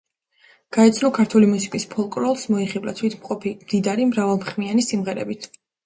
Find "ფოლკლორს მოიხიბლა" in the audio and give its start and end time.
1.93-2.97